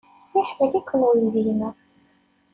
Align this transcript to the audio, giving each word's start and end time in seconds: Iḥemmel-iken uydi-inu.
Iḥemmel-iken 0.39 1.01
uydi-inu. 1.07 1.69